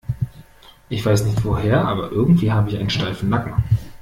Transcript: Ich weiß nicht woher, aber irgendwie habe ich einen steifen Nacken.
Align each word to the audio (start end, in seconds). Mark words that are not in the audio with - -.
Ich 0.89 1.05
weiß 1.05 1.25
nicht 1.25 1.45
woher, 1.45 1.85
aber 1.87 2.11
irgendwie 2.11 2.51
habe 2.51 2.71
ich 2.71 2.77
einen 2.79 2.89
steifen 2.89 3.29
Nacken. 3.29 3.63